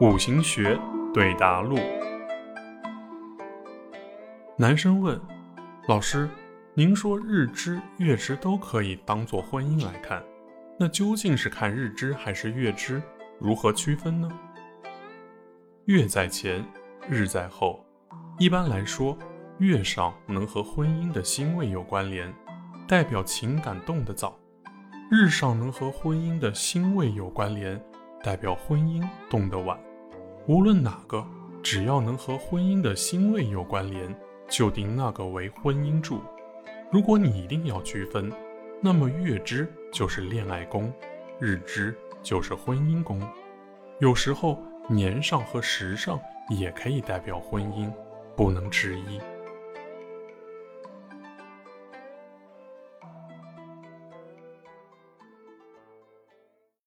[0.00, 0.76] 五行学
[1.12, 1.78] 对答录。
[4.58, 5.20] 男生问
[5.86, 6.28] 老师
[6.74, 10.20] ：“您说日支、月支都可以当做婚姻来看，
[10.80, 13.00] 那究竟是看日支还是月支？
[13.38, 14.28] 如何区分呢？”
[15.86, 16.64] 月在前，
[17.08, 17.86] 日在后。
[18.40, 19.16] 一般来说，
[19.58, 22.34] 月上能和婚姻的星位有关联，
[22.88, 24.36] 代表情感动得早；
[25.08, 27.80] 日上能和婚姻的星位有关联。
[28.24, 29.78] 代表婚姻动得晚，
[30.46, 31.22] 无论哪个，
[31.62, 34.16] 只要能和婚姻的星位有关联，
[34.48, 36.22] 就定那个为婚姻柱。
[36.90, 38.32] 如果你一定要区分，
[38.80, 40.90] 那么月支就是恋爱宫，
[41.38, 43.20] 日支就是婚姻宫。
[43.98, 47.92] 有时候年上和时上也可以代表婚姻，
[48.34, 49.20] 不能之一。